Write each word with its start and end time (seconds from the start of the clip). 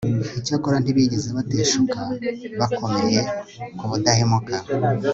Icyakora 0.39 0.77
ntibigeze 0.79 1.29
bateshuka 1.37 1.99
Bakomeye 2.59 3.19
ku 3.77 3.83
budahemuka 3.91 4.55